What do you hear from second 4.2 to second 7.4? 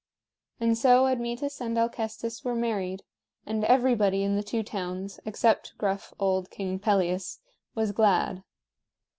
in the two towns, except gruff old King Pelias,